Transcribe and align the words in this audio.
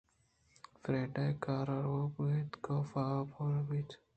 فریڈا 0.81 1.23
ءِ 1.31 1.39
کار 1.43 1.67
روپگ 1.85 2.19
اَت 2.35 2.51
ءُکاف 2.57 2.89
آپ 3.05 3.29
آروک 3.43 3.63
بیت 3.67 3.89